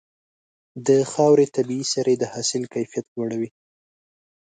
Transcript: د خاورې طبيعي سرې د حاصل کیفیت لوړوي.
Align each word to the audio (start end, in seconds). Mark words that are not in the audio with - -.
د 0.87 0.89
خاورې 1.11 1.45
طبيعي 1.55 1.85
سرې 1.93 2.15
د 2.17 2.23
حاصل 2.33 2.63
کیفیت 2.73 3.05
لوړوي. 3.15 3.49